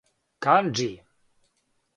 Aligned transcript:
канџи 0.43 0.89